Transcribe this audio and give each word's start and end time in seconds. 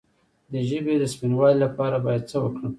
د 0.51 0.53
ژبې 0.69 0.93
د 0.99 1.03
سپینوالي 1.13 1.57
لپاره 1.65 1.97
باید 2.05 2.23
څه 2.31 2.37
وکړم؟ 2.43 2.69